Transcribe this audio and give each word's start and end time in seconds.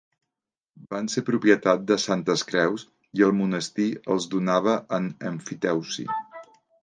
Van 0.93 1.09
ser 1.15 1.21
propietat 1.27 1.83
de 1.91 1.97
Santes 2.05 2.45
Creus 2.53 2.85
i 3.21 3.25
el 3.27 3.35
monestir 3.43 3.87
els 4.15 4.27
donava 4.33 4.75
en 4.99 5.11
emfiteusi. 5.33 6.09